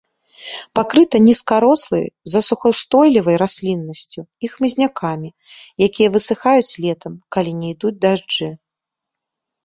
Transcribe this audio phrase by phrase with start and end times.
[0.77, 5.29] Пакрыта нізкарослай засухаўстойлівай расліннасцю і хмызнякамі,
[5.89, 8.49] якія высыхаюць летам, калі не ідуць дажджы.